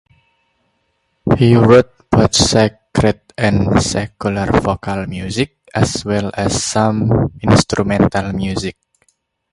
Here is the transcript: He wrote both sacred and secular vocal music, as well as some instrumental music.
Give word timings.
He 1.37 1.53
wrote 1.55 2.09
both 2.09 2.33
sacred 2.33 3.21
and 3.37 3.79
secular 3.83 4.47
vocal 4.47 5.05
music, 5.05 5.57
as 5.75 6.03
well 6.03 6.31
as 6.33 6.63
some 6.63 7.29
instrumental 7.43 8.33
music. 8.33 8.77